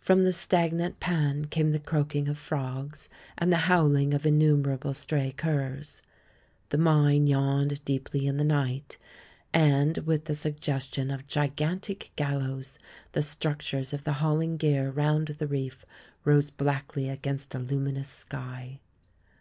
[0.00, 5.30] From |the stagna|nt pan came the croaking of frogs, and the howling of innumerable stray
[5.36, 6.02] curs.
[6.70, 8.98] The mine yawned deep ly in the night,
[9.54, 12.80] and, with the suggestion of gigan tic gallows,
[13.12, 15.84] the structures of the hauling gear round the reef
[16.24, 18.80] rose blackly against a luminous sky.